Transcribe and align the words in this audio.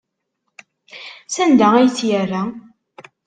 Sanda 1.35 1.67
ay 1.75 1.89
tt-yerra? 1.91 2.43